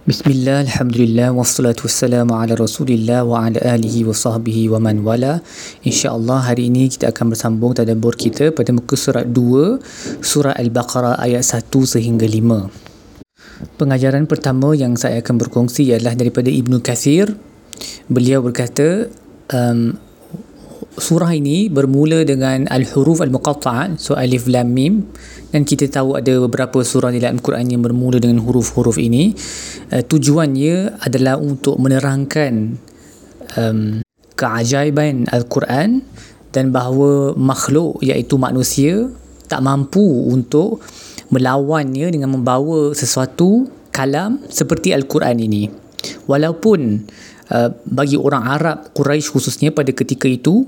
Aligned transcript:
Bismillah, 0.00 0.64
Alhamdulillah, 0.64 1.28
wassalatu 1.36 1.84
wassalamu 1.84 2.32
ala 2.32 2.56
rasulillah 2.56 3.20
wa 3.20 3.44
ala 3.44 3.60
alihi 3.60 4.08
wa 4.08 4.16
sahbihi 4.16 4.72
wa 4.72 4.80
man 4.80 5.04
wala. 5.04 5.44
InsyaAllah 5.84 6.48
hari 6.48 6.72
ini 6.72 6.88
kita 6.88 7.12
akan 7.12 7.36
bersambung 7.36 7.76
tadabur 7.76 8.16
kita 8.16 8.48
pada 8.48 8.72
muka 8.72 8.96
surat 8.96 9.28
2 9.28 10.24
Surah 10.24 10.56
Al-Baqarah 10.56 11.20
ayat 11.20 11.44
1 11.44 11.68
sehingga 11.84 12.24
5 12.24 13.76
Pengajaran 13.76 14.24
pertama 14.24 14.72
yang 14.72 14.96
saya 14.96 15.20
akan 15.20 15.36
berkongsi 15.36 15.92
ialah 15.92 16.16
daripada 16.16 16.48
Ibnu 16.48 16.80
Kathir. 16.80 17.36
Beliau 18.08 18.40
berkata 18.40 19.04
um, 19.52 20.00
surah 20.98 21.30
ini 21.30 21.70
bermula 21.70 22.26
dengan 22.26 22.66
al-huruf 22.66 23.22
al-muqatta'at 23.22 24.00
so 24.00 24.18
alif 24.18 24.50
lam 24.50 24.74
mim. 24.74 25.06
Dan 25.50 25.66
kita 25.66 25.90
tahu 25.90 26.14
ada 26.14 26.38
beberapa 26.46 26.82
surah 26.86 27.10
dalam 27.10 27.38
Al-Quran 27.38 27.66
yang 27.74 27.82
bermula 27.82 28.22
dengan 28.22 28.42
huruf-huruf 28.42 28.98
ini. 29.02 29.34
Uh, 29.90 30.02
tujuannya 30.02 31.02
adalah 31.02 31.38
untuk 31.38 31.78
menerangkan 31.82 32.78
um, 33.58 34.02
keajaiban 34.38 35.26
Al-Quran 35.28 36.06
dan 36.50 36.74
bahawa 36.74 37.34
makhluk 37.34 37.98
iaitu 38.02 38.38
manusia 38.38 39.10
tak 39.50 39.62
mampu 39.66 40.02
untuk 40.30 40.82
melawannya 41.34 42.10
dengan 42.10 42.34
membawa 42.34 42.94
sesuatu 42.94 43.66
kalam 43.90 44.38
seperti 44.46 44.94
Al-Quran 44.94 45.36
ini. 45.42 45.66
Walaupun 46.30 47.06
uh, 47.50 47.70
bagi 47.86 48.16
orang 48.16 48.46
Arab 48.46 48.78
Quraisy 48.94 49.30
khususnya 49.30 49.70
pada 49.74 49.90
ketika 49.90 50.26
itu 50.30 50.66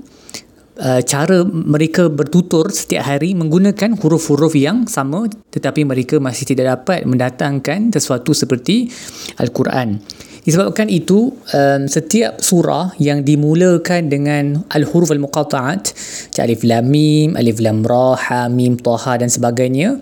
Uh, 0.73 1.05
cara 1.05 1.45
mereka 1.45 2.09
bertutur 2.09 2.73
setiap 2.73 3.05
hari 3.05 3.37
menggunakan 3.37 3.93
huruf-huruf 3.93 4.57
yang 4.57 4.89
sama 4.89 5.29
tetapi 5.53 5.85
mereka 5.85 6.17
masih 6.17 6.49
tidak 6.49 6.65
dapat 6.81 7.05
mendatangkan 7.05 7.93
sesuatu 7.93 8.33
seperti 8.33 8.89
Al-Quran. 9.37 10.01
Disebabkan 10.43 10.89
itu 10.89 11.31
um, 11.55 11.81
setiap 11.87 12.43
surah 12.43 12.91
yang 12.99 13.23
dimulakan 13.23 14.11
dengan 14.11 14.65
al-huruf 14.73 15.13
al-muqatta'at 15.15 15.95
alif 16.43 16.67
lam 16.67 16.89
mim, 16.89 17.39
alif 17.39 17.63
lam 17.63 17.85
ra, 17.85 18.17
ha 18.17 18.51
mim, 18.51 18.73
taha 18.75 19.21
dan 19.23 19.31
sebagainya 19.31 20.01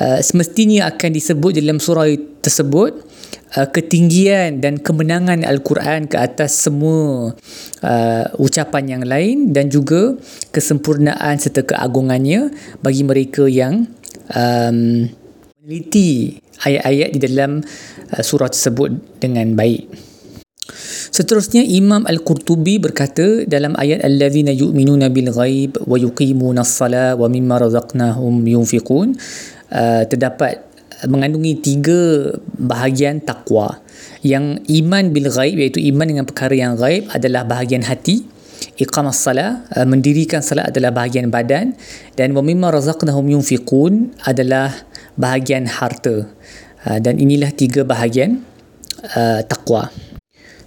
uh, 0.00 0.18
semestinya 0.24 0.90
akan 0.90 1.10
disebut 1.12 1.60
dalam 1.60 1.78
surah 1.78 2.08
tersebut 2.42 2.98
uh, 3.56 3.68
ketinggian 3.70 4.60
dan 4.60 4.78
kemenangan 4.80 5.42
Al-Quran 5.46 6.10
ke 6.10 6.16
atas 6.18 6.60
semua 6.60 7.32
uh, 7.82 8.24
ucapan 8.36 8.98
yang 8.98 9.02
lain 9.06 9.36
dan 9.54 9.72
juga 9.72 10.16
kesempurnaan 10.52 11.40
serta 11.40 11.64
keagungannya 11.64 12.52
bagi 12.84 13.02
mereka 13.06 13.48
yang 13.48 13.88
um, 14.32 15.08
meneliti 15.62 16.38
ayat-ayat 16.62 17.08
di 17.14 17.18
dalam 17.18 17.62
uh, 18.12 18.22
surah 18.22 18.50
tersebut 18.50 19.20
dengan 19.22 19.54
baik. 19.54 20.16
Seterusnya 21.16 21.64
Imam 21.64 22.04
Al-Qurtubi 22.04 22.76
berkata 22.76 23.46
dalam 23.48 23.72
ayat 23.78 24.04
allazina 24.04 24.52
yu'minuna 24.52 25.08
bil 25.08 25.32
ghaib 25.32 25.80
wa 25.86 25.96
yuqimuna 25.96 26.60
as-salah 26.66 27.16
wa 27.16 27.30
mimma 27.30 27.62
razaqnahum 27.64 28.44
yunfiqun 28.44 29.16
uh, 29.72 30.02
terdapat 30.10 30.66
mengandungi 31.04 31.60
tiga 31.60 32.32
bahagian 32.56 33.20
takwa. 33.20 33.84
Yang 34.24 34.64
iman 34.80 35.12
bil 35.12 35.28
ghaib 35.28 35.60
iaitu 35.60 35.84
iman 35.92 36.06
dengan 36.08 36.24
perkara 36.24 36.56
yang 36.56 36.80
ghaib 36.80 37.12
adalah 37.12 37.44
bahagian 37.44 37.84
hati. 37.84 38.24
Iqamah 38.76 39.12
salah, 39.12 39.64
uh, 39.76 39.84
mendirikan 39.84 40.40
salat 40.40 40.72
adalah 40.72 40.92
bahagian 40.92 41.28
badan 41.28 41.76
dan 42.16 42.32
mimma 42.32 42.72
razaqnahum 42.72 43.28
yunfiqun 43.36 44.16
adalah 44.24 44.72
bahagian 45.20 45.68
harta. 45.68 46.28
Uh, 46.84 46.98
dan 47.00 47.20
inilah 47.20 47.52
tiga 47.52 47.84
bahagian 47.84 48.44
uh, 49.16 49.44
takwa. 49.44 49.92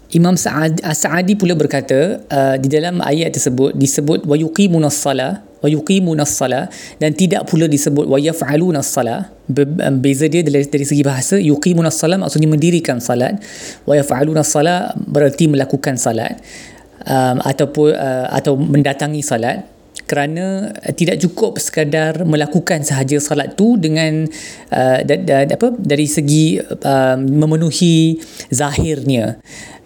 Imam 0.10 0.34
Sa'ad, 0.34 0.82
Sa'adi 0.82 1.38
pula 1.38 1.54
berkata 1.54 2.26
uh, 2.34 2.56
di 2.58 2.66
dalam 2.66 2.98
ayat 2.98 3.30
tersebut 3.38 3.78
disebut 3.78 4.26
wa 4.26 4.34
yuqimunas 4.34 4.98
salah 4.98 5.46
wa 5.60 5.68
yuqimunas 5.68 6.32
salah 6.32 6.72
dan 6.98 7.12
tidak 7.12 7.48
pula 7.48 7.68
disebut 7.68 8.08
wa 8.08 8.16
yaf'alunas 8.16 8.88
salah 8.88 9.28
um, 9.50 9.96
beza 10.00 10.30
dia 10.30 10.46
dari, 10.46 10.64
dari 10.66 10.86
segi 10.86 11.04
bahasa 11.04 11.36
yuqimunas 11.42 11.98
salah 11.98 12.18
maksudnya 12.22 12.50
mendirikan 12.50 13.02
salat. 13.02 13.42
Wa 13.84 13.98
yaf'alunas 13.98 14.50
salah 14.50 14.94
berarti 14.96 15.50
melakukan 15.50 15.98
salat. 15.98 16.40
Um, 17.00 17.40
ataupun 17.42 17.96
uh, 17.96 18.28
atau 18.32 18.60
mendatangi 18.60 19.24
salat. 19.24 19.66
Kerana 20.10 20.74
tidak 20.98 21.22
cukup 21.22 21.62
sekadar 21.62 22.26
melakukan 22.26 22.82
sahaja 22.82 23.22
salat 23.22 23.54
tu 23.54 23.78
dengan 23.78 24.26
uh, 24.74 25.00
da, 25.06 25.16
da, 25.22 25.46
apa 25.46 25.70
dari 25.78 26.10
segi 26.10 26.58
uh, 26.58 27.14
memenuhi 27.14 28.18
zahirnya 28.50 29.38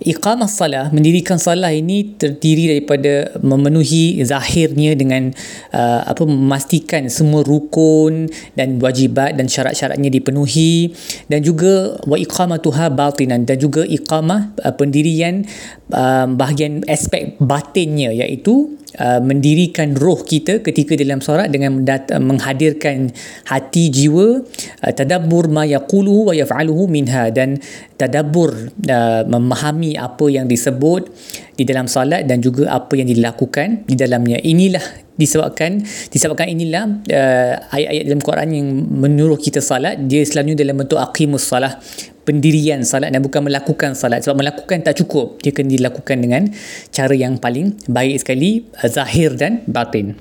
iqamah 0.04 0.52
salah 0.52 0.92
mendirikan 0.92 1.40
salah 1.40 1.72
ini 1.72 2.20
terdiri 2.20 2.76
daripada 2.76 3.34
memenuhi 3.40 4.20
zahirnya 4.22 4.94
dengan 4.94 5.32
uh, 5.72 6.02
apa 6.06 6.24
memastikan 6.28 7.08
semua 7.08 7.42
rukun 7.42 8.28
dan 8.54 8.78
wajibat 8.84 9.40
dan 9.40 9.48
syarat-syaratnya 9.48 10.12
dipenuhi. 10.12 10.92
Dan 11.32 11.42
juga 11.42 11.98
wa 12.04 12.20
iqamatuha 12.20 12.92
batinan 12.92 13.48
dan 13.48 13.58
juga 13.58 13.88
iqamah 13.88 14.54
uh, 14.60 14.74
pendirian 14.76 15.48
uh, 15.96 16.28
bahagian 16.28 16.84
aspek 16.92 17.40
batinnya 17.40 18.12
iaitu 18.12 18.84
Uh, 18.94 19.18
mendirikan 19.26 19.98
roh 19.98 20.22
kita 20.22 20.62
ketika 20.62 20.94
dalam 20.94 21.18
solat 21.18 21.50
dengan 21.50 21.82
mendat- 21.82 22.14
menghadirkan 22.14 23.10
hati 23.50 23.90
jiwa 23.90 24.46
uh, 24.46 24.94
tadabbur 24.94 25.50
ma 25.50 25.66
yaqulu 25.66 26.30
wa 26.30 26.34
yaf'aluhu 26.38 26.86
minha 26.86 27.34
dan 27.34 27.58
tadabbur 27.98 28.70
uh, 28.70 29.26
memahami 29.26 29.93
apa 29.98 30.26
yang 30.30 30.46
disebut 30.50 31.10
di 31.54 31.64
dalam 31.64 31.86
solat 31.86 32.26
dan 32.26 32.42
juga 32.42 32.70
apa 32.74 32.94
yang 32.98 33.08
dilakukan 33.10 33.86
di 33.86 33.96
dalamnya. 33.98 34.42
Inilah 34.42 35.04
disebabkan 35.14 35.86
disebabkan 36.10 36.50
inilah 36.50 36.90
uh, 37.06 37.54
ayat-ayat 37.70 38.04
dalam 38.10 38.22
Quran 38.22 38.48
yang 38.50 38.68
menyuruh 38.98 39.38
kita 39.38 39.62
salat 39.62 40.02
dia 40.10 40.26
selalunya 40.26 40.58
dalam 40.58 40.82
bentuk 40.82 40.98
aqimus 40.98 41.46
salah 41.46 41.78
pendirian 42.26 42.82
salat 42.82 43.14
dan 43.14 43.22
bukan 43.22 43.46
melakukan 43.46 43.94
salat 43.94 44.26
sebab 44.26 44.42
melakukan 44.42 44.82
tak 44.82 44.98
cukup 44.98 45.38
dia 45.46 45.54
kena 45.54 45.70
dilakukan 45.78 46.18
dengan 46.18 46.50
cara 46.90 47.14
yang 47.14 47.38
paling 47.38 47.78
baik 47.86 48.26
sekali 48.26 48.66
uh, 48.82 48.90
zahir 48.90 49.38
dan 49.38 49.62
batin. 49.70 50.18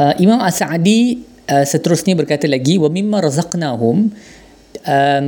Uh, 0.00 0.16
Imam 0.16 0.40
As-Sa'di 0.40 1.20
uh, 1.52 1.66
seterusnya 1.68 2.16
berkata 2.16 2.48
lagi 2.48 2.80
wa 2.80 2.88
mimma 2.88 3.20
razaqnahum 3.20 4.08
um, 4.88 5.26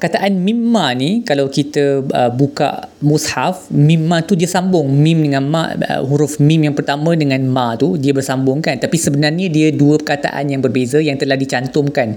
perkataan 0.00 0.40
mimma 0.40 0.96
ni 0.96 1.20
kalau 1.20 1.52
kita 1.52 2.00
uh, 2.00 2.32
buka 2.32 2.88
mushaf 3.04 3.68
mimma 3.68 4.24
tu 4.24 4.32
dia 4.32 4.48
sambung 4.48 4.88
mim 4.88 5.20
dengan 5.20 5.44
ma 5.44 5.76
uh, 5.76 6.00
huruf 6.00 6.40
mim 6.40 6.64
yang 6.64 6.72
pertama 6.72 7.12
dengan 7.12 7.44
ma 7.44 7.76
tu 7.76 8.00
dia 8.00 8.16
bersambung 8.16 8.64
kan. 8.64 8.80
Tapi 8.80 8.96
sebenarnya 8.96 9.52
dia 9.52 9.68
dua 9.76 10.00
perkataan 10.00 10.48
yang 10.48 10.64
berbeza 10.64 11.04
yang 11.04 11.20
telah 11.20 11.36
dicantumkan. 11.36 12.16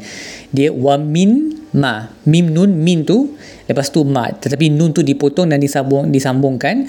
Dia 0.56 0.72
wa 0.72 0.96
min 0.96 1.63
ma 1.74 2.06
mim 2.30 2.54
nun 2.54 2.70
min 2.74 3.02
tu 3.06 3.34
lepas 3.70 3.90
tu 3.90 4.06
ma. 4.06 4.30
Tetapi 4.30 4.70
nun 4.74 4.94
tu 4.94 5.02
dipotong 5.02 5.50
dan 5.50 5.60
disambung 5.62 6.10
disambungkan. 6.14 6.86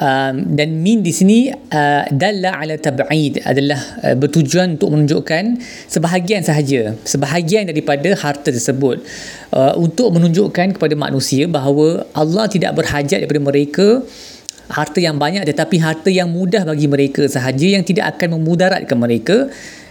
Um, 0.00 0.56
dan 0.56 0.80
min 0.80 1.04
di 1.04 1.12
sini 1.12 1.52
uh, 1.52 2.04
dalla 2.08 2.56
ala 2.56 2.78
tab'id. 2.80 3.44
Adalah 3.44 3.80
uh, 4.06 4.14
bertujuan 4.16 4.78
untuk 4.78 4.96
menunjukkan 4.96 5.60
sebahagian 5.90 6.40
sahaja. 6.40 6.96
Sebahagian 7.04 7.68
daripada 7.68 8.14
harta 8.16 8.48
tersebut. 8.48 9.02
Uh, 9.50 9.74
untuk 9.76 10.14
menunjukkan 10.14 10.78
kepada 10.78 10.94
manusia 10.94 11.50
bahawa 11.50 12.06
Allah 12.14 12.46
tidak 12.46 12.78
berhajat 12.78 13.24
daripada 13.24 13.42
mereka 13.42 14.06
harta 14.70 15.02
yang 15.02 15.18
banyak 15.18 15.42
tetapi 15.50 15.82
harta 15.82 16.08
yang 16.08 16.30
mudah 16.30 16.62
bagi 16.62 16.86
mereka 16.86 17.26
sahaja 17.26 17.66
yang 17.66 17.82
tidak 17.82 18.14
akan 18.16 18.38
memudaratkan 18.38 18.94
mereka 18.94 19.50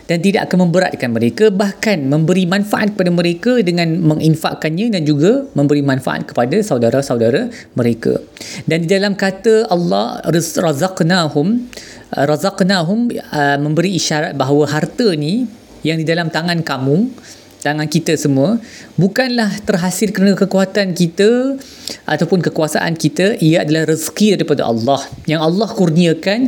dan 0.09 0.25
tidak 0.25 0.50
akan 0.50 0.66
memberatkan 0.66 1.14
mereka 1.14 1.53
bahkan 1.53 2.02
memberi 2.02 2.50
manfaat 2.50 2.97
kepada 2.97 3.14
mereka 3.14 3.62
dengan 3.62 3.94
menginfakkannya 4.02 4.97
dan 4.97 5.06
juga 5.06 5.46
memberi 5.53 5.86
manfaat 5.86 6.25
kepada 6.25 6.57
saudara-saudara 6.66 7.54
mereka. 7.78 8.18
Dan 8.66 8.83
di 8.83 8.88
dalam 8.89 9.13
kata 9.13 9.69
Allah 9.69 10.18
razaqnahum 10.25 11.69
razaqnahum 12.10 13.13
uh, 13.13 13.57
memberi 13.62 14.01
isyarat 14.01 14.33
bahawa 14.33 14.66
harta 14.66 15.13
ni 15.13 15.45
yang 15.86 16.01
di 16.01 16.06
dalam 16.10 16.33
tangan 16.33 16.66
kamu 16.66 17.13
tangan 17.60 17.92
kita 17.92 18.16
semua 18.16 18.57
bukanlah 18.95 19.51
terhasil 19.68 20.10
kerana 20.16 20.33
kekuatan 20.33 20.95
kita 20.95 21.60
ataupun 22.07 22.39
kekuasaan 22.39 22.95
kita 22.98 23.38
ia 23.44 23.62
adalah 23.62 23.94
rezeki 23.94 24.42
daripada 24.42 24.66
Allah. 24.66 25.06
Yang 25.30 25.42
Allah 25.45 25.69
kurniakan 25.69 26.39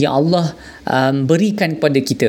yang 0.00 0.24
Allah 0.24 0.56
um, 0.88 1.28
berikan 1.28 1.76
kepada 1.76 2.00
kita 2.00 2.28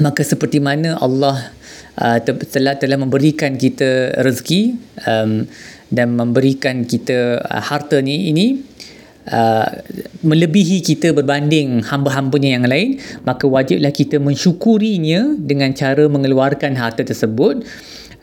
maka 0.00 0.22
seperti 0.22 0.62
mana 0.62 0.98
Allah 0.98 1.50
uh, 1.98 2.18
telah 2.24 2.74
telah 2.78 2.98
memberikan 2.98 3.58
kita 3.58 4.18
rezeki 4.22 4.78
um, 5.04 5.44
dan 5.90 6.14
memberikan 6.14 6.86
kita 6.86 7.42
uh, 7.42 7.62
harta 7.62 7.98
ni 7.98 8.30
ini 8.30 8.46
uh, 9.30 9.68
melebihi 10.22 10.84
kita 10.84 11.10
berbanding 11.14 11.82
hamba-hambanya 11.82 12.60
yang 12.60 12.66
lain 12.66 13.02
maka 13.26 13.44
wajiblah 13.50 13.90
kita 13.90 14.22
mensyukurinya 14.22 15.36
dengan 15.38 15.74
cara 15.74 16.06
mengeluarkan 16.06 16.78
harta 16.78 17.02
tersebut 17.02 17.66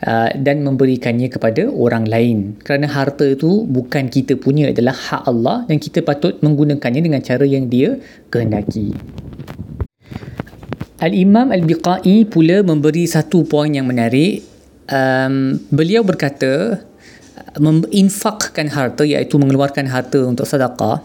uh, 0.04 0.30
dan 0.36 0.64
memberikannya 0.64 1.28
kepada 1.28 1.68
orang 1.68 2.08
lain. 2.08 2.56
Kerana 2.64 2.88
harta 2.88 3.24
itu 3.28 3.64
bukan 3.68 4.08
kita 4.08 4.36
punya 4.40 4.72
adalah 4.72 4.96
hak 4.96 5.22
Allah 5.28 5.64
dan 5.68 5.76
kita 5.76 6.00
patut 6.00 6.40
menggunakannya 6.40 7.02
dengan 7.04 7.20
cara 7.20 7.44
yang 7.44 7.68
dia 7.68 8.00
kehendaki 8.32 8.96
Al-Imam 10.96 11.52
Al-Biqai 11.52 12.24
pula 12.28 12.64
memberi 12.64 13.04
satu 13.04 13.44
poin 13.44 13.68
yang 13.68 13.84
menarik. 13.84 14.40
Um, 14.86 15.58
beliau 15.68 16.06
berkata 16.06 16.80
menginfakkan 17.58 18.70
harta 18.70 19.02
iaitu 19.02 19.36
mengeluarkan 19.36 19.90
harta 19.90 20.22
untuk 20.24 20.46
sedekah 20.46 21.02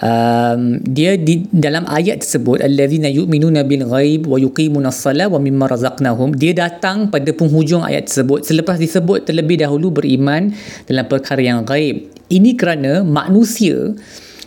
um, 0.00 0.80
dia 0.82 1.14
di 1.14 1.46
dalam 1.52 1.86
ayat 1.86 2.24
tersebut 2.24 2.64
allazina 2.64 3.06
yu'minuna 3.06 3.62
bil 3.62 3.86
ghaib 3.86 4.26
wa 4.26 4.40
yuqimuna 4.40 4.90
as-salah 4.90 5.30
wa 5.30 5.38
mimma 5.38 5.70
razaqnahum 5.70 6.34
dia 6.34 6.56
datang 6.56 7.12
pada 7.12 7.30
penghujung 7.30 7.84
ayat 7.84 8.10
tersebut. 8.10 8.42
Selepas 8.48 8.80
disebut 8.80 9.28
terlebih 9.28 9.60
dahulu 9.60 9.94
beriman 9.94 10.50
dalam 10.88 11.04
perkara 11.06 11.42
yang 11.44 11.62
ghaib. 11.62 12.08
Ini 12.32 12.56
kerana 12.56 13.04
manusia 13.04 13.92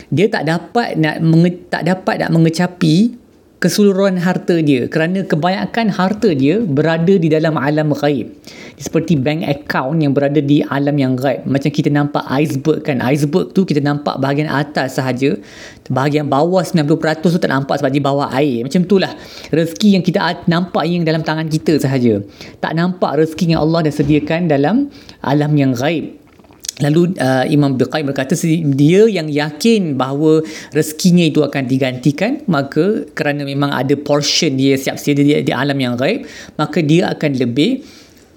dia 0.08 0.26
tak 0.28 0.48
dapat 0.48 0.96
nak 0.96 1.20
menge- 1.20 1.68
tak 1.68 1.84
dapat 1.84 2.24
nak 2.24 2.30
mengecapi 2.32 3.17
keseluruhan 3.58 4.22
harta 4.22 4.62
dia 4.62 4.86
kerana 4.86 5.26
kebanyakan 5.26 5.90
harta 5.90 6.30
dia 6.30 6.62
berada 6.62 7.10
di 7.10 7.26
dalam 7.26 7.58
alam 7.58 7.90
ghaib 7.90 8.30
seperti 8.78 9.18
bank 9.18 9.42
account 9.42 9.98
yang 9.98 10.14
berada 10.14 10.38
di 10.38 10.62
alam 10.62 10.94
yang 10.94 11.18
ghaib 11.18 11.42
macam 11.42 11.66
kita 11.66 11.90
nampak 11.90 12.22
iceberg 12.38 12.86
kan? 12.86 13.02
Iceberg 13.02 13.50
tu 13.50 13.66
kita 13.66 13.82
nampak 13.82 14.22
bahagian 14.22 14.46
atas 14.46 15.02
sahaja. 15.02 15.34
Bahagian 15.90 16.30
bawah 16.30 16.62
90% 16.62 16.86
tu 17.24 17.28
tak 17.40 17.50
nampak 17.50 17.82
sebab 17.82 17.90
di 17.90 17.98
bawah 17.98 18.30
air. 18.30 18.62
Macam 18.62 18.86
itulah 18.86 19.10
rezeki 19.50 19.98
yang 19.98 20.04
kita 20.06 20.46
nampak 20.46 20.86
yang 20.86 21.02
dalam 21.02 21.26
tangan 21.26 21.50
kita 21.50 21.82
sahaja. 21.82 22.22
Tak 22.62 22.78
nampak 22.78 23.18
rezeki 23.18 23.58
yang 23.58 23.66
Allah 23.66 23.90
dah 23.90 23.94
sediakan 23.94 24.46
dalam 24.46 24.92
alam 25.26 25.50
yang 25.58 25.74
ghaib 25.74 26.27
Lalu 26.78 27.18
uh, 27.18 27.44
Imam 27.50 27.74
Biqai 27.74 28.06
berkata 28.06 28.38
dia 28.74 29.02
yang 29.10 29.26
yakin 29.26 29.98
bahawa 29.98 30.46
rezekinya 30.70 31.26
itu 31.26 31.42
akan 31.42 31.66
digantikan 31.66 32.38
maka 32.46 33.02
kerana 33.18 33.42
memang 33.42 33.74
ada 33.74 33.98
portion 33.98 34.54
dia 34.54 34.78
siap 34.78 34.94
sedia 34.94 35.42
di, 35.42 35.50
di 35.50 35.52
alam 35.52 35.74
yang 35.74 35.98
gaib 35.98 36.22
maka 36.54 36.78
dia 36.78 37.10
akan 37.10 37.34
lebih 37.34 37.82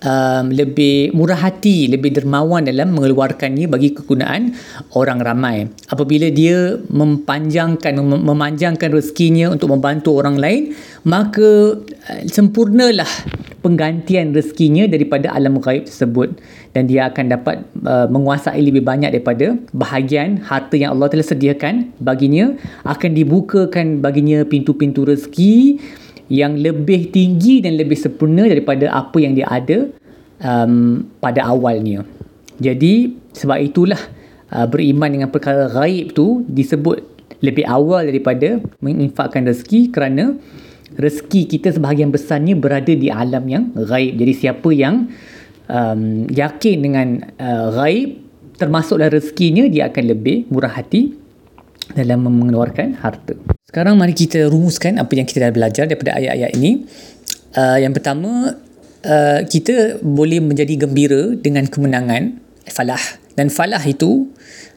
um, 0.01 0.49
lebih 0.51 1.13
murah 1.15 1.37
hati, 1.37 1.87
lebih 1.89 2.13
dermawan 2.13 2.65
dalam 2.65 2.93
mengeluarkannya 2.97 3.69
bagi 3.69 3.93
kegunaan 3.93 4.53
orang 4.97 5.19
ramai. 5.21 5.69
Apabila 5.89 6.27
dia 6.33 6.77
mempanjangkan, 6.89 7.93
mem- 8.01 8.25
memanjangkan 8.25 8.89
rezekinya 8.91 9.53
untuk 9.53 9.71
membantu 9.71 10.17
orang 10.17 10.37
lain, 10.37 10.61
maka 11.05 11.77
uh, 11.77 12.21
sempurnalah 12.27 13.09
penggantian 13.61 14.33
rezekinya 14.33 14.89
daripada 14.89 15.29
alam 15.31 15.61
gaib 15.61 15.85
tersebut 15.85 16.37
dan 16.73 16.89
dia 16.89 17.07
akan 17.13 17.25
dapat 17.29 17.61
uh, 17.85 18.09
menguasai 18.09 18.57
lebih 18.59 18.81
banyak 18.81 19.13
daripada 19.13 19.53
bahagian 19.71 20.41
harta 20.41 20.75
yang 20.75 20.97
Allah 20.97 21.13
telah 21.13 21.25
sediakan 21.25 21.93
baginya 22.01 22.57
akan 22.83 23.11
dibukakan 23.13 24.01
baginya 24.01 24.41
pintu-pintu 24.43 25.05
rezeki 25.05 25.77
yang 26.31 26.57
lebih 26.57 27.13
tinggi 27.13 27.61
dan 27.61 27.77
lebih 27.77 27.99
sempurna 27.99 28.49
daripada 28.49 28.89
apa 28.89 29.17
yang 29.21 29.37
dia 29.37 29.45
ada 29.51 29.91
um, 30.41 31.05
pada 31.21 31.45
awalnya. 31.45 32.07
Jadi 32.57 33.13
sebab 33.35 33.61
itulah 33.61 33.99
uh, 34.49 34.65
beriman 34.65 35.11
dengan 35.11 35.29
perkara 35.29 35.69
gaib 35.69 36.17
tu 36.17 36.41
disebut 36.49 37.03
lebih 37.41 37.65
awal 37.65 38.05
daripada 38.05 38.61
menginfakkan 38.79 39.49
rezeki 39.49 39.89
kerana 39.89 40.37
rezeki 40.97 41.47
kita 41.47 41.71
sebahagian 41.71 42.11
besarnya 42.11 42.55
berada 42.57 42.91
di 42.91 43.07
alam 43.07 43.43
yang 43.47 43.63
gaib. 43.75 44.17
Jadi 44.19 44.33
siapa 44.35 44.69
yang 44.71 45.11
um, 45.71 46.27
yakin 46.27 46.77
dengan 46.81 47.07
uh, 47.39 47.71
gaib 47.75 48.19
termasuklah 48.59 49.09
rezekinya 49.09 49.65
dia 49.65 49.89
akan 49.89 50.03
lebih 50.05 50.45
murah 50.53 50.69
hati 50.69 51.17
dalam 51.97 52.23
mengeluarkan 52.27 52.99
harta. 53.01 53.35
Sekarang 53.67 53.95
mari 53.95 54.13
kita 54.13 54.51
rumuskan 54.51 54.99
apa 54.99 55.11
yang 55.15 55.25
kita 55.25 55.47
dah 55.47 55.53
belajar 55.55 55.83
daripada 55.87 56.19
ayat-ayat 56.19 56.51
ini. 56.59 56.85
Uh, 57.55 57.79
yang 57.79 57.91
pertama, 57.95 58.59
uh, 59.03 59.39
kita 59.47 59.99
boleh 60.03 60.39
menjadi 60.43 60.75
gembira 60.75 61.35
dengan 61.39 61.67
kemenangan 61.67 62.37
falah. 62.67 63.01
Dan 63.35 63.47
falah 63.47 63.81
itu 63.87 64.27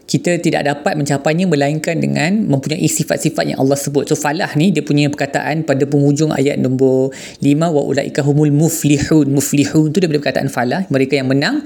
kita 0.05 0.37
tidak 0.37 0.69
dapat 0.69 1.01
mencapainya 1.01 1.49
melainkan 1.49 1.97
dengan 1.97 2.45
mempunyai 2.45 2.85
sifat-sifat 2.85 3.55
yang 3.55 3.59
Allah 3.61 3.79
sebut. 3.79 4.05
So 4.09 4.17
falah 4.17 4.53
ni 4.57 4.69
dia 4.69 4.85
punya 4.85 5.09
perkataan 5.09 5.65
pada 5.65 5.89
penghujung 5.89 6.29
ayat 6.33 6.61
nombor 6.61 7.13
5 7.41 7.45
wa 7.49 7.83
ulaika 7.83 8.21
humul 8.21 8.53
muflihun. 8.53 9.33
Muflihun 9.33 9.97
tu 9.97 9.99
daripada 10.05 10.21
perkataan 10.21 10.53
falah, 10.53 10.85
mereka 10.93 11.17
yang 11.17 11.33
menang. 11.33 11.65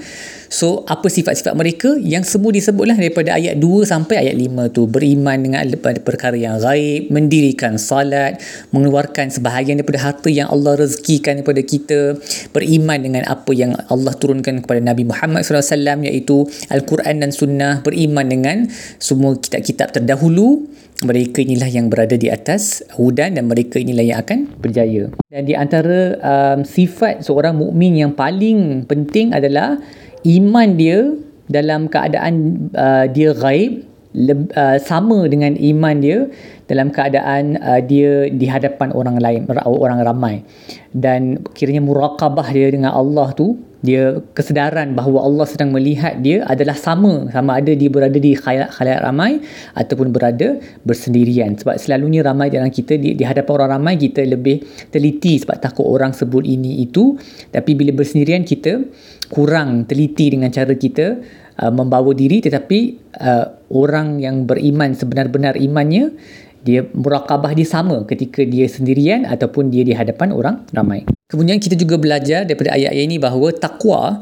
So 0.49 0.88
apa 0.88 1.12
sifat-sifat 1.12 1.52
mereka 1.52 1.93
yang 2.00 2.25
semua 2.25 2.49
disebutlah 2.49 2.96
daripada 2.96 3.37
ayat 3.37 3.61
2 3.61 3.85
sampai 3.85 4.17
ayat 4.25 4.37
5 4.38 4.73
tu 4.73 4.88
beriman 4.88 5.37
dengan 5.37 5.61
perkara 6.00 6.40
yang 6.40 6.56
gaib, 6.56 7.12
mendirikan 7.12 7.76
salat, 7.76 8.40
mengeluarkan 8.73 9.29
sebahagian 9.29 9.76
daripada 9.76 10.00
harta 10.08 10.32
yang 10.32 10.49
Allah 10.49 10.81
rezekikan 10.81 11.44
kepada 11.44 11.61
kita, 11.61 12.17
beriman 12.56 12.96
dengan 12.96 13.29
apa 13.29 13.52
yang 13.52 13.76
Allah 13.93 14.17
turunkan 14.17 14.64
kepada 14.64 14.81
Nabi 14.81 15.05
Muhammad 15.05 15.44
SAW 15.44 16.00
iaitu 16.08 16.49
Al-Quran 16.73 17.20
dan 17.20 17.29
Sunnah, 17.29 17.85
beriman 17.85 18.28
dengan 18.29 18.69
semua 19.01 19.35
kitab-kitab 19.37 19.97
terdahulu 19.97 20.69
mereka 21.07 21.39
inilah 21.47 21.71
yang 21.71 21.87
berada 21.87 22.19
di 22.19 22.27
atas 22.27 22.83
hudan 22.99 23.39
dan 23.39 23.47
mereka 23.47 23.79
inilah 23.79 24.03
yang 24.03 24.19
akan 24.19 24.51
berjaya. 24.59 25.15
Dan 25.31 25.47
di 25.47 25.55
antara 25.55 26.19
um, 26.19 26.67
sifat 26.67 27.23
seorang 27.23 27.55
mukmin 27.55 27.95
yang 27.95 28.13
paling 28.19 28.83
penting 28.83 29.31
adalah 29.31 29.79
iman 30.27 30.69
dia 30.75 31.15
dalam 31.47 31.87
keadaan 31.87 32.67
uh, 32.75 33.07
dia 33.07 33.31
gaib 33.33 33.87
le- 34.17 34.49
uh, 34.57 34.79
sama 34.81 35.29
dengan 35.29 35.57
iman 35.57 35.97
dia 36.01 36.29
dalam 36.69 36.93
keadaan 36.93 37.57
uh, 37.61 37.81
dia 37.81 38.29
di 38.29 38.47
hadapan 38.49 38.93
orang 38.93 39.17
lain 39.21 39.49
orang 39.65 40.01
ramai. 40.05 40.45
Dan 40.93 41.45
kiranya 41.53 41.85
muraqabah 41.85 42.49
dia 42.53 42.73
dengan 42.73 42.97
Allah 42.97 43.33
tu 43.37 43.69
dia 43.79 44.19
kesedaran 44.35 44.99
bahawa 44.99 45.23
Allah 45.23 45.47
sedang 45.47 45.71
melihat 45.71 46.19
dia 46.19 46.43
adalah 46.51 46.75
sama 46.75 47.31
sama 47.31 47.63
ada 47.63 47.71
dia 47.79 47.87
berada 47.87 48.19
di 48.19 48.35
khayat 48.35 48.75
ramai 49.07 49.39
ataupun 49.79 50.11
berada 50.11 50.59
bersendirian. 50.83 51.55
Sebab 51.55 51.79
selalunya 51.79 52.27
ramai 52.27 52.51
dalam 52.51 52.75
kita 52.75 52.99
di, 52.99 53.15
di 53.15 53.23
hadapan 53.23 53.53
orang 53.55 53.71
ramai 53.79 53.95
kita 53.95 54.27
lebih 54.27 54.67
teliti 54.91 55.39
sebab 55.39 55.63
takut 55.63 55.87
orang 55.87 56.11
sebut 56.11 56.43
ini 56.43 56.83
itu. 56.83 57.15
Tapi 57.55 57.79
bila 57.79 57.95
bersendirian 57.95 58.43
kita 58.43 58.83
kurang 59.31 59.87
teliti 59.87 60.35
dengan 60.35 60.51
cara 60.51 60.75
kita 60.75 61.23
uh, 61.59 61.73
membawa 61.75 62.15
diri 62.15 62.39
tetapi 62.41 62.79
uh, 63.19 63.47
orang 63.75 64.23
yang 64.23 64.47
beriman 64.47 64.95
sebenar-benar 64.95 65.59
imannya 65.59 66.15
dia 66.62 66.85
murakabah 66.91 67.55
dia 67.55 67.65
sama 67.65 68.03
ketika 68.05 68.43
dia 68.43 68.67
sendirian 68.67 69.25
ataupun 69.25 69.71
dia 69.71 69.87
di 69.87 69.95
hadapan 69.95 70.35
orang 70.35 70.57
ramai. 70.75 71.07
Kemudian 71.31 71.62
kita 71.62 71.79
juga 71.79 71.97
belajar 71.97 72.45
daripada 72.45 72.75
ayat-ayat 72.75 73.05
ini 73.09 73.17
bahawa 73.17 73.55
takwa 73.55 74.21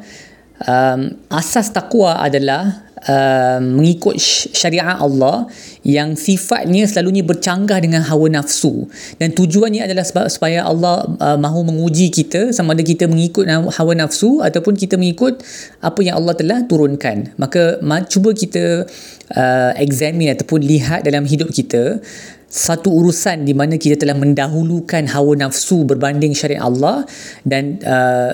um, 0.62 1.00
asas 1.32 1.72
takwa 1.72 2.20
adalah 2.20 2.85
uh, 3.08 3.58
mengikut 3.62 4.18
syariat 4.52 4.98
Allah 4.98 5.46
yang 5.86 6.18
sifatnya 6.18 6.84
selalunya 6.86 7.22
bercanggah 7.22 7.78
dengan 7.78 8.02
hawa 8.02 8.26
nafsu. 8.30 8.90
Dan 9.16 9.32
tujuannya 9.32 9.86
adalah 9.86 10.02
sebab 10.02 10.26
supaya 10.30 10.66
Allah 10.66 11.06
uh, 11.06 11.38
mahu 11.38 11.66
menguji 11.70 12.10
kita 12.10 12.50
sama 12.50 12.74
ada 12.74 12.82
kita 12.82 13.06
mengikut 13.06 13.46
hawa 13.48 13.92
nafsu 13.94 14.42
ataupun 14.42 14.74
kita 14.74 14.98
mengikut 14.98 15.40
apa 15.80 16.00
yang 16.02 16.18
Allah 16.18 16.34
telah 16.34 16.58
turunkan. 16.66 17.34
Maka 17.38 17.80
cuba 18.10 18.34
kita 18.34 18.84
uh, 19.32 19.72
examine 19.78 20.34
ataupun 20.34 20.62
lihat 20.62 21.06
dalam 21.06 21.24
hidup 21.24 21.50
kita 21.50 22.02
satu 22.46 22.94
urusan 22.94 23.42
di 23.42 23.58
mana 23.58 23.74
kita 23.74 23.98
telah 23.98 24.14
mendahulukan 24.14 25.10
hawa 25.10 25.34
nafsu 25.34 25.82
berbanding 25.82 26.30
syariat 26.30 26.62
Allah 26.62 27.02
dan 27.42 27.82
uh, 27.82 28.32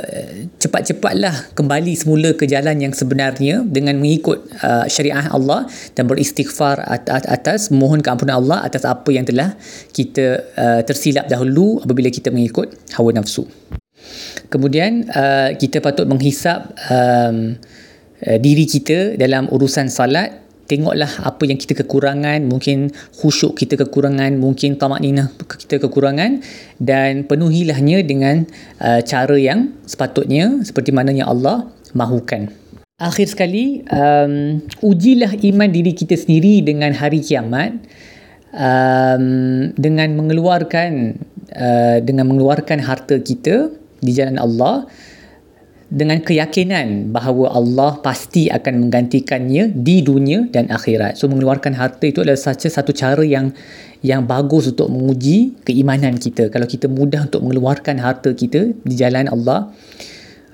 cepat-cepatlah 0.61 1.57
kembali 1.57 1.97
semula 1.97 2.37
ke 2.37 2.45
jalan 2.45 2.77
yang 2.77 2.93
sebenarnya 2.93 3.65
dengan 3.65 3.97
mengikut 3.97 4.45
uh, 4.61 4.85
syariat 4.85 5.33
Allah 5.33 5.65
dan 5.97 6.05
beristighfar 6.13 6.85
atas, 7.09 7.73
mohon 7.73 8.05
keampunan 8.05 8.37
Allah 8.37 8.61
atas 8.61 8.85
apa 8.85 9.09
yang 9.09 9.25
telah 9.25 9.57
kita 9.97 10.45
uh, 10.61 10.81
tersilap 10.85 11.33
dahulu 11.33 11.81
apabila 11.81 12.13
kita 12.13 12.29
mengikut 12.29 12.69
hawa 12.93 13.17
nafsu. 13.17 13.49
Kemudian 14.53 15.09
uh, 15.09 15.57
kita 15.57 15.81
patut 15.81 16.05
menghisap 16.05 16.77
um, 16.93 17.57
uh, 18.29 18.39
diri 18.39 18.69
kita 18.69 19.17
dalam 19.17 19.49
urusan 19.49 19.89
salat 19.89 20.42
tengoklah 20.73 21.21
apa 21.21 21.45
yang 21.45 21.61
kita 21.61 21.77
kekurangan 21.85 22.49
mungkin 22.49 22.89
khusyuk 23.21 23.61
kita 23.61 23.77
kekurangan 23.77 24.41
mungkin 24.41 24.81
tamak 24.81 25.05
ninah 25.05 25.29
kita 25.37 25.77
kekurangan 25.85 26.41
dan 26.81 27.29
penuhilahnya 27.29 28.01
dengan 28.01 28.49
uh, 28.81 29.05
cara 29.05 29.37
yang 29.37 29.77
sepatutnya 29.85 30.65
seperti 30.65 30.97
mana 30.97 31.13
yang 31.13 31.29
Allah 31.29 31.69
mahukan. 31.93 32.49
Akhir 32.97 33.29
sekali 33.29 33.85
um, 33.93 34.65
ujilah 34.81 35.37
iman 35.37 35.69
diri 35.69 35.93
kita 35.93 36.17
sendiri 36.17 36.65
dengan 36.65 36.97
hari 36.97 37.21
kiamat 37.21 37.77
um, 38.57 39.25
dengan 39.77 40.17
mengeluarkan 40.17 41.21
uh, 41.53 41.99
dengan 42.01 42.33
mengeluarkan 42.33 42.81
harta 42.81 43.21
kita 43.21 43.69
di 44.01 44.11
jalan 44.17 44.41
Allah 44.41 44.89
dengan 45.93 46.25
keyakinan 46.25 47.13
bahawa 47.13 47.53
Allah 47.53 48.01
pasti 48.01 48.49
akan 48.49 48.89
menggantikannya 48.89 49.77
di 49.77 50.01
dunia 50.01 50.49
dan 50.49 50.73
akhirat. 50.73 51.21
So 51.21 51.29
mengeluarkan 51.29 51.77
harta 51.77 52.09
itu 52.09 52.25
adalah 52.25 52.41
saja 52.41 52.73
satu 52.73 52.97
cara 52.97 53.21
yang 53.21 53.53
yang 54.01 54.25
bagus 54.25 54.73
untuk 54.73 54.89
menguji 54.89 55.61
keimanan 55.69 56.17
kita. 56.17 56.49
Kalau 56.49 56.65
kita 56.65 56.89
mudah 56.89 57.29
untuk 57.29 57.45
mengeluarkan 57.45 58.01
harta 58.01 58.33
kita 58.33 58.73
di 58.73 58.95
jalan 58.97 59.29
Allah 59.29 59.69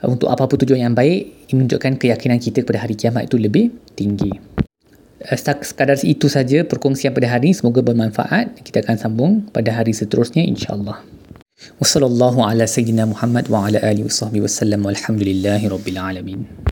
untuk 0.03 0.27
apa-apa 0.27 0.59
tujuan 0.59 0.91
yang 0.91 0.95
baik, 0.99 1.51
menunjukkan 1.55 2.03
keyakinan 2.03 2.43
kita 2.43 2.67
kepada 2.67 2.83
hari 2.83 2.99
kiamat 2.99 3.31
itu 3.31 3.39
lebih 3.39 3.71
tinggi. 3.95 4.35
Eh, 5.23 5.39
sekadar 5.39 5.99
itu 6.03 6.27
saja 6.27 6.67
perkongsian 6.67 7.15
pada 7.15 7.31
hari 7.31 7.51
ini. 7.51 7.55
Semoga 7.55 7.79
bermanfaat. 7.83 8.59
Kita 8.67 8.83
akan 8.83 8.97
sambung 8.99 9.33
pada 9.55 9.71
hari 9.71 9.95
seterusnya 9.95 10.43
insya-Allah. 10.43 11.18
وصلى 11.81 12.07
الله 12.07 12.47
على 12.47 12.67
سيدنا 12.67 13.05
محمد 13.05 13.51
وعلى 13.51 13.79
آله 13.91 14.05
وصحبه 14.05 14.41
وسلم 14.41 14.87
والحمد 14.87 15.23
لله 15.23 15.69
رب 15.69 15.89
العالمين. 15.89 16.41